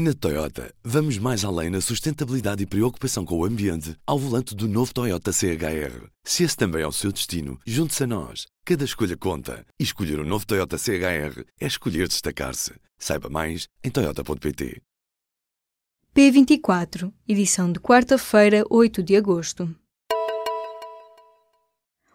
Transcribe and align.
Na 0.00 0.14
Toyota, 0.14 0.72
vamos 0.84 1.18
mais 1.18 1.44
além 1.44 1.70
na 1.70 1.80
sustentabilidade 1.80 2.62
e 2.62 2.66
preocupação 2.66 3.24
com 3.24 3.36
o 3.36 3.44
ambiente 3.44 3.96
ao 4.06 4.16
volante 4.16 4.54
do 4.54 4.68
novo 4.68 4.94
Toyota 4.94 5.32
CHR. 5.32 6.06
Se 6.22 6.44
esse 6.44 6.56
também 6.56 6.82
é 6.82 6.86
o 6.86 6.92
seu 6.92 7.10
destino, 7.10 7.58
junte-se 7.66 8.04
a 8.04 8.06
nós. 8.06 8.46
Cada 8.64 8.84
escolha 8.84 9.16
conta. 9.16 9.66
E 9.76 9.82
escolher 9.82 10.20
o 10.20 10.22
um 10.22 10.24
novo 10.24 10.46
Toyota 10.46 10.78
CHR 10.78 11.42
é 11.60 11.66
escolher 11.66 12.06
destacar-se. 12.06 12.74
Saiba 12.96 13.28
mais 13.28 13.66
em 13.82 13.90
Toyota.pt. 13.90 14.80
P24, 16.14 17.12
edição 17.26 17.72
de 17.72 17.80
quarta-feira, 17.80 18.64
8 18.70 19.02
de 19.02 19.16
agosto. 19.16 19.68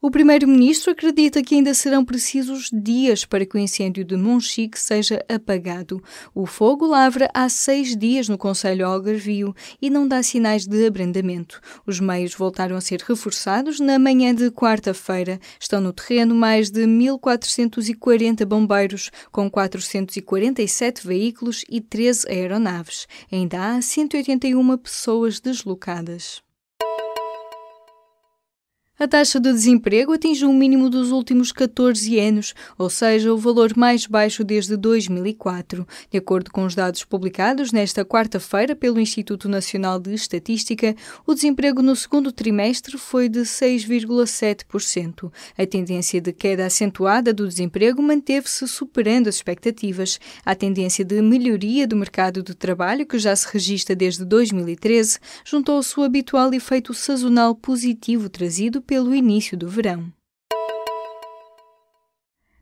O 0.00 0.12
primeiro-ministro 0.12 0.92
acredita 0.92 1.42
que 1.42 1.56
ainda 1.56 1.74
serão 1.74 2.04
precisos 2.04 2.70
dias 2.72 3.24
para 3.24 3.44
que 3.44 3.56
o 3.56 3.58
incêndio 3.58 4.04
de 4.04 4.16
Monchique 4.16 4.78
seja 4.78 5.24
apagado. 5.28 6.00
O 6.32 6.46
fogo 6.46 6.86
lavra 6.86 7.28
há 7.34 7.48
seis 7.48 7.96
dias 7.96 8.28
no 8.28 8.38
Conselho 8.38 8.86
Algarvio 8.86 9.52
e 9.82 9.90
não 9.90 10.06
dá 10.06 10.22
sinais 10.22 10.68
de 10.68 10.86
abrandamento. 10.86 11.60
Os 11.84 11.98
meios 11.98 12.32
voltaram 12.32 12.76
a 12.76 12.80
ser 12.80 13.00
reforçados 13.00 13.80
na 13.80 13.98
manhã 13.98 14.32
de 14.32 14.52
quarta-feira. 14.52 15.40
Estão 15.58 15.80
no 15.80 15.92
terreno 15.92 16.32
mais 16.32 16.70
de 16.70 16.82
1.440 16.82 18.44
bombeiros, 18.46 19.10
com 19.32 19.50
447 19.50 21.04
veículos 21.04 21.64
e 21.68 21.80
13 21.80 22.28
aeronaves. 22.28 23.08
Ainda 23.32 23.74
há 23.74 23.82
181 23.82 24.76
pessoas 24.78 25.40
deslocadas. 25.40 26.46
A 29.00 29.06
taxa 29.06 29.38
de 29.38 29.52
desemprego 29.52 30.12
atinge 30.12 30.44
o 30.44 30.52
mínimo 30.52 30.90
dos 30.90 31.12
últimos 31.12 31.52
14 31.52 32.18
anos, 32.18 32.52
ou 32.76 32.90
seja, 32.90 33.32
o 33.32 33.38
valor 33.38 33.76
mais 33.76 34.08
baixo 34.08 34.42
desde 34.42 34.76
2004. 34.76 35.86
De 36.10 36.18
acordo 36.18 36.50
com 36.50 36.64
os 36.64 36.74
dados 36.74 37.04
publicados 37.04 37.70
nesta 37.70 38.04
quarta-feira 38.04 38.74
pelo 38.74 38.98
Instituto 38.98 39.48
Nacional 39.48 40.00
de 40.00 40.12
Estatística, 40.12 40.96
o 41.24 41.32
desemprego 41.32 41.80
no 41.80 41.94
segundo 41.94 42.32
trimestre 42.32 42.98
foi 42.98 43.28
de 43.28 43.42
6,7%. 43.42 45.30
A 45.56 45.64
tendência 45.64 46.20
de 46.20 46.32
queda 46.32 46.66
acentuada 46.66 47.32
do 47.32 47.46
desemprego 47.46 48.02
manteve-se 48.02 48.66
superando 48.66 49.28
as 49.28 49.36
expectativas. 49.36 50.18
A 50.44 50.56
tendência 50.56 51.04
de 51.04 51.22
melhoria 51.22 51.86
do 51.86 51.94
mercado 51.94 52.42
de 52.42 52.52
trabalho, 52.52 53.06
que 53.06 53.16
já 53.16 53.36
se 53.36 53.46
registra 53.52 53.94
desde 53.94 54.24
2013, 54.24 55.20
juntou-se 55.44 56.00
o 56.00 56.02
habitual 56.02 56.52
efeito 56.52 56.92
sazonal 56.92 57.54
positivo 57.54 58.28
trazido 58.28 58.82
pelo 58.88 59.14
início 59.14 59.54
do 59.54 59.68
verão. 59.68 60.10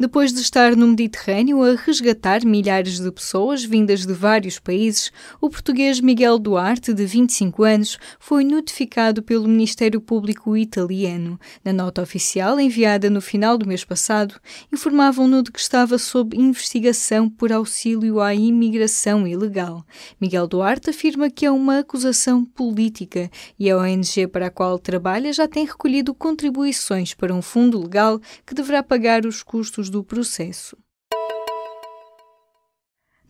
Depois 0.00 0.32
de 0.32 0.40
estar 0.40 0.74
no 0.74 0.86
Mediterrâneo 0.86 1.62
a 1.62 1.74
resgatar 1.74 2.42
milhares 2.42 2.98
de 2.98 3.12
pessoas 3.12 3.62
vindas 3.62 4.06
de 4.06 4.14
vários 4.14 4.58
países, 4.58 5.12
o 5.42 5.50
português 5.50 6.00
Miguel 6.00 6.38
Duarte, 6.38 6.94
de 6.94 7.04
25 7.04 7.62
anos, 7.62 7.98
foi 8.18 8.42
notificado 8.42 9.22
pelo 9.22 9.46
Ministério 9.46 10.00
Público 10.00 10.56
italiano. 10.56 11.38
Na 11.62 11.70
nota 11.70 12.00
oficial 12.00 12.58
enviada 12.58 13.10
no 13.10 13.20
final 13.20 13.58
do 13.58 13.68
mês 13.68 13.84
passado, 13.84 14.40
informavam-no 14.72 15.42
de 15.42 15.52
que 15.52 15.60
estava 15.60 15.98
sob 15.98 16.34
investigação 16.34 17.28
por 17.28 17.52
auxílio 17.52 18.22
à 18.22 18.34
imigração 18.34 19.28
ilegal. 19.28 19.84
Miguel 20.18 20.46
Duarte 20.46 20.88
afirma 20.88 21.28
que 21.28 21.44
é 21.44 21.50
uma 21.50 21.80
acusação 21.80 22.42
política 22.42 23.30
e 23.58 23.68
a 23.68 23.76
ONG 23.76 24.26
para 24.28 24.46
a 24.46 24.50
qual 24.50 24.78
trabalha 24.78 25.30
já 25.30 25.46
tem 25.46 25.66
recolhido 25.66 26.14
contribuições 26.14 27.12
para 27.12 27.34
um 27.34 27.42
fundo 27.42 27.78
legal 27.78 28.18
que 28.46 28.54
deverá 28.54 28.82
pagar 28.82 29.26
os 29.26 29.42
custos 29.42 29.89
do 29.90 30.04
processo. 30.04 30.76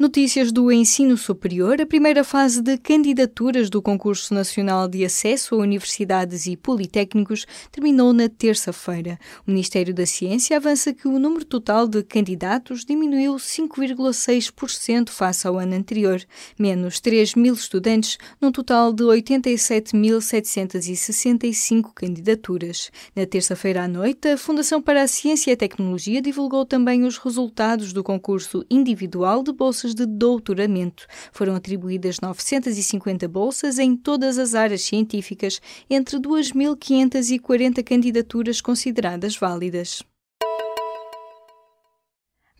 Notícias 0.01 0.51
do 0.51 0.73
ensino 0.73 1.15
superior. 1.15 1.79
A 1.79 1.85
primeira 1.85 2.25
fase 2.25 2.63
de 2.63 2.79
candidaturas 2.79 3.69
do 3.69 3.83
Concurso 3.83 4.33
Nacional 4.33 4.89
de 4.89 5.05
Acesso 5.05 5.55
a 5.55 5.59
Universidades 5.59 6.47
e 6.47 6.57
Politécnicos 6.57 7.45
terminou 7.71 8.15
na 8.15 8.27
terça-feira. 8.27 9.19
O 9.47 9.51
Ministério 9.51 9.93
da 9.93 10.07
Ciência 10.07 10.57
avança 10.57 10.95
que 10.95 11.07
o 11.07 11.19
número 11.19 11.45
total 11.45 11.87
de 11.87 12.03
candidatos 12.03 12.83
diminuiu 12.83 13.35
5,6% 13.35 15.11
face 15.11 15.47
ao 15.47 15.59
ano 15.59 15.75
anterior, 15.75 16.19
menos 16.59 16.99
3 16.99 17.35
mil 17.35 17.53
estudantes, 17.53 18.17
num 18.41 18.51
total 18.51 18.95
de 18.95 19.05
87.765 19.05 21.93
candidaturas. 21.95 22.91
Na 23.15 23.27
terça-feira 23.27 23.85
à 23.85 23.89
noite, 23.89 24.29
a 24.29 24.39
Fundação 24.39 24.81
para 24.81 25.03
a 25.03 25.07
Ciência 25.07 25.51
e 25.51 25.53
a 25.53 25.59
Tecnologia 25.59 26.23
divulgou 26.23 26.65
também 26.65 27.05
os 27.05 27.19
resultados 27.19 27.93
do 27.93 28.03
concurso 28.03 28.65
individual 28.71 29.43
de 29.43 29.53
bolsas 29.53 29.90
bolsas 29.91 29.95
de 29.95 30.07
doutoramento. 30.07 31.07
Foram 31.33 31.55
atribuídas 31.55 32.21
950 32.21 33.29
bolsas 33.29 33.79
em 33.79 33.97
todas 33.97 34.39
as 34.39 34.55
áreas 34.55 34.83
científicas, 34.83 35.61
entre 35.89 36.19
2.540 36.19 37.83
candidaturas 37.83 38.61
consideradas 38.61 39.37
válidas. 39.37 40.03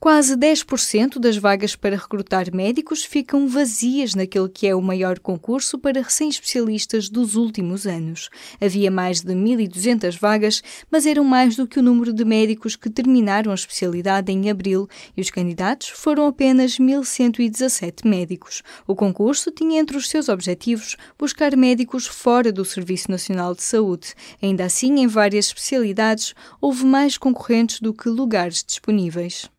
Quase 0.03 0.35
10% 0.35 1.19
das 1.19 1.37
vagas 1.37 1.77
para 1.77 1.95
recrutar 1.95 2.47
médicos 2.55 3.05
ficam 3.05 3.47
vazias 3.47 4.15
naquele 4.15 4.49
que 4.49 4.67
é 4.67 4.75
o 4.75 4.81
maior 4.81 5.19
concurso 5.19 5.79
para 5.79 6.01
recém-especialistas 6.01 7.11
dos 7.11 7.37
últimos 7.37 7.87
anos. 7.87 8.31
Havia 8.59 8.91
mais 8.91 9.21
de 9.21 9.35
1.200 9.35 10.19
vagas, 10.19 10.63
mas 10.91 11.05
eram 11.05 11.23
mais 11.23 11.55
do 11.55 11.67
que 11.67 11.79
o 11.79 11.83
número 11.83 12.15
de 12.15 12.25
médicos 12.25 12.77
que 12.77 12.89
terminaram 12.89 13.53
a 13.53 13.55
especialidade 13.55 14.33
em 14.33 14.49
abril 14.49 14.89
e 15.15 15.21
os 15.21 15.29
candidatos 15.29 15.91
foram 15.91 16.27
apenas 16.27 16.79
1.117 16.79 18.09
médicos. 18.09 18.63
O 18.87 18.97
concurso 18.97 19.51
tinha 19.51 19.79
entre 19.79 19.99
os 19.99 20.09
seus 20.09 20.31
objetivos 20.31 20.97
buscar 21.19 21.55
médicos 21.55 22.07
fora 22.07 22.51
do 22.51 22.65
Serviço 22.65 23.11
Nacional 23.11 23.55
de 23.55 23.63
Saúde. 23.63 24.15
Ainda 24.43 24.65
assim, 24.65 24.99
em 24.99 25.07
várias 25.07 25.49
especialidades, 25.49 26.35
houve 26.59 26.87
mais 26.87 27.19
concorrentes 27.19 27.81
do 27.81 27.93
que 27.93 28.09
lugares 28.09 28.65
disponíveis. 28.67 29.51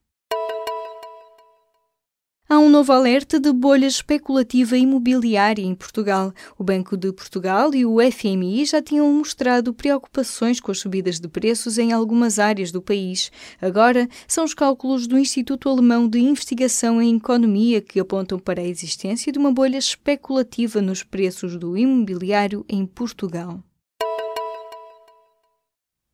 Novo 2.72 2.94
alerta 2.94 3.38
de 3.38 3.52
bolha 3.52 3.86
especulativa 3.86 4.78
imobiliária 4.78 5.62
em 5.62 5.76
Portugal. 5.76 6.32
O 6.58 6.64
Banco 6.64 6.96
de 6.96 7.12
Portugal 7.12 7.76
e 7.76 7.86
o 7.86 7.98
FMI 8.00 8.64
já 8.64 8.82
tinham 8.82 9.12
mostrado 9.12 9.74
preocupações 9.74 10.62
com 10.62 10.72
as 10.72 10.80
subidas 10.80 11.20
de 11.20 11.28
preços 11.28 11.78
em 11.78 11.92
algumas 11.92 12.40
áreas 12.40 12.72
do 12.72 12.82
país. 12.82 13.30
Agora, 13.62 14.08
são 14.26 14.46
os 14.46 14.54
cálculos 14.54 15.06
do 15.06 15.18
Instituto 15.18 15.68
Alemão 15.68 16.08
de 16.08 16.20
Investigação 16.20 17.02
em 17.02 17.18
Economia 17.18 17.82
que 17.82 18.00
apontam 18.00 18.40
para 18.40 18.62
a 18.62 18.66
existência 18.66 19.34
de 19.34 19.38
uma 19.38 19.52
bolha 19.52 19.78
especulativa 19.78 20.82
nos 20.82 21.04
preços 21.04 21.58
do 21.58 21.78
imobiliário 21.78 22.64
em 22.70 22.86
Portugal. 22.86 23.62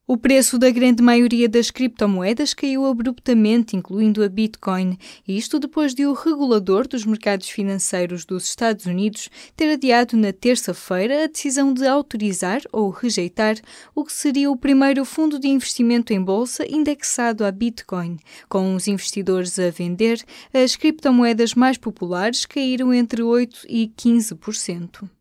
O 0.10 0.16
preço 0.16 0.58
da 0.58 0.72
grande 0.72 1.04
maioria 1.04 1.50
das 1.50 1.70
criptomoedas 1.70 2.54
caiu 2.54 2.86
abruptamente, 2.86 3.76
incluindo 3.76 4.24
a 4.24 4.30
Bitcoin, 4.30 4.98
isto 5.28 5.60
depois 5.60 5.94
de 5.94 6.06
o 6.06 6.14
regulador 6.14 6.88
dos 6.88 7.06
mercados 7.06 7.50
financeiros 7.50 8.24
dos 8.24 8.46
Estados 8.46 8.86
Unidos 8.86 9.30
ter 9.54 9.70
adiado 9.70 10.16
na 10.16 10.32
terça-feira 10.32 11.26
a 11.26 11.28
decisão 11.28 11.74
de 11.74 11.86
autorizar 11.86 12.62
ou 12.72 12.90
rejeitar 12.90 13.58
o 13.94 14.06
que 14.06 14.14
seria 14.14 14.50
o 14.50 14.56
primeiro 14.56 15.04
fundo 15.04 15.38
de 15.38 15.50
investimento 15.50 16.14
em 16.14 16.24
bolsa 16.24 16.66
indexado 16.66 17.44
à 17.44 17.52
Bitcoin. 17.52 18.16
Com 18.48 18.76
os 18.76 18.88
investidores 18.88 19.60
a 19.60 19.70
vender, 19.72 20.24
as 20.54 20.78
criptomoedas 20.78 21.54
mais 21.54 21.78
populares 21.78 22.46
caíram 22.46 22.94
entre 22.94 23.22
8% 23.22 23.66
e 23.68 23.92
15%. 23.98 25.17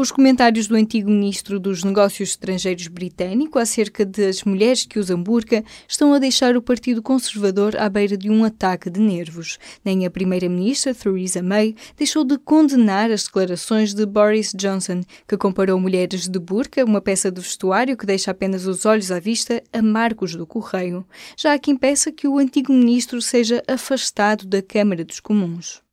Os 0.00 0.12
comentários 0.12 0.68
do 0.68 0.76
antigo 0.76 1.10
ministro 1.10 1.58
dos 1.58 1.82
Negócios 1.82 2.28
Estrangeiros 2.28 2.86
britânico 2.86 3.58
acerca 3.58 4.06
das 4.06 4.44
mulheres 4.44 4.86
que 4.86 4.96
usam 4.96 5.20
burca 5.20 5.64
estão 5.88 6.14
a 6.14 6.20
deixar 6.20 6.56
o 6.56 6.62
Partido 6.62 7.02
Conservador 7.02 7.76
à 7.76 7.88
beira 7.88 8.16
de 8.16 8.30
um 8.30 8.44
ataque 8.44 8.88
de 8.90 9.00
nervos. 9.00 9.58
Nem 9.84 10.06
a 10.06 10.10
primeira-ministra, 10.10 10.94
Theresa 10.94 11.42
May, 11.42 11.74
deixou 11.96 12.22
de 12.22 12.38
condenar 12.38 13.10
as 13.10 13.24
declarações 13.24 13.92
de 13.92 14.06
Boris 14.06 14.52
Johnson, 14.56 15.00
que 15.26 15.36
comparou 15.36 15.80
mulheres 15.80 16.28
de 16.28 16.38
burca, 16.38 16.84
uma 16.84 17.00
peça 17.00 17.28
de 17.28 17.40
vestuário 17.40 17.96
que 17.96 18.06
deixa 18.06 18.30
apenas 18.30 18.66
os 18.66 18.86
olhos 18.86 19.10
à 19.10 19.18
vista, 19.18 19.60
a 19.72 19.82
marcos 19.82 20.36
do 20.36 20.46
correio. 20.46 21.04
Já 21.36 21.54
há 21.54 21.58
quem 21.58 21.76
peça 21.76 22.12
que 22.12 22.28
o 22.28 22.38
antigo 22.38 22.72
ministro 22.72 23.20
seja 23.20 23.64
afastado 23.66 24.46
da 24.46 24.62
Câmara 24.62 25.04
dos 25.04 25.18
Comuns. 25.18 25.87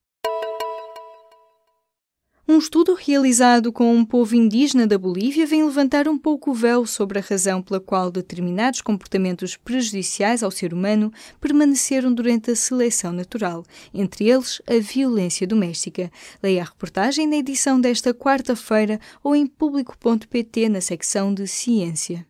Um 2.48 2.60
estudo 2.60 2.94
realizado 2.94 3.74
com 3.74 3.92
um 3.92 4.06
povo 4.06 4.36
indígena 4.36 4.86
da 4.86 5.00
Bolívia 5.00 5.48
vem 5.48 5.64
levantar 5.64 6.08
um 6.08 6.16
pouco 6.16 6.52
o 6.52 6.54
véu 6.54 6.86
sobre 6.86 7.18
a 7.18 7.22
razão 7.22 7.60
pela 7.60 7.80
qual 7.80 8.12
determinados 8.12 8.82
comportamentos 8.82 9.58
prejudiciais 9.58 10.44
ao 10.44 10.52
ser 10.52 10.72
humano 10.72 11.12
permaneceram 11.42 12.14
durante 12.14 12.52
a 12.52 12.56
seleção 12.56 13.12
natural, 13.12 13.64
entre 13.92 14.30
eles 14.30 14.62
a 14.68 14.78
violência 14.78 15.48
doméstica. 15.48 16.12
Leia 16.44 16.62
a 16.62 16.66
reportagem 16.66 17.26
na 17.26 17.38
edição 17.38 17.82
desta 17.82 18.14
quarta-feira 18.14 19.00
ou 19.24 19.36
em 19.36 19.48
público.pt 19.48 20.70
na 20.70 20.82
secção 20.82 21.34
de 21.34 21.48
Ciência. 21.48 22.28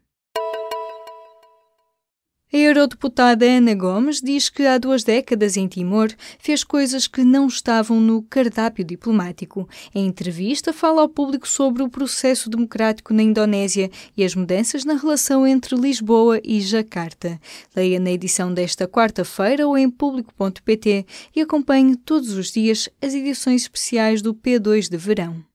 A 2.56 2.57
eurodeputada 2.57 3.46
Ana 3.46 3.75
Gomes 3.75 4.22
diz 4.22 4.48
que 4.48 4.66
há 4.66 4.78
duas 4.78 5.04
décadas 5.04 5.57
em 5.57 5.68
Timor 5.68 6.07
fez 6.40 6.63
coisas 6.63 7.06
que 7.06 7.22
não 7.22 7.48
estavam 7.48 8.00
no 8.00 8.22
cardápio 8.22 8.86
diplomático. 8.86 9.68
Em 9.94 10.07
entrevista, 10.07 10.72
fala 10.72 11.02
ao 11.02 11.10
público 11.10 11.50
sobre 11.50 11.84
o 11.84 11.90
processo 11.90 12.50
democrático 12.50 13.13
na 13.13 13.24
Indonésia 13.24 13.92
e 14.16 14.24
as 14.24 14.36
mudanças 14.36 14.86
na 14.86 14.94
relação 14.94 15.46
entre 15.46 15.75
Lisboa 15.75 16.40
e 16.46 16.62
Jacarta. 16.62 17.42
Leia 17.75 18.00
na 18.00 18.12
edição 18.12 18.54
desta 18.54 18.88
quarta-feira 18.88 19.68
ou 19.68 19.78
em 19.78 19.90
público.pt 19.90 21.06
e 21.36 21.42
acompanhe 21.42 21.98
todos 21.98 22.31
os 22.38 22.54
dias 22.54 22.88
as 23.02 23.13
edições 23.13 23.63
especiais 23.63 24.22
do 24.22 24.34
P2 24.34 24.90
de 24.90 24.96
verão. 24.96 25.55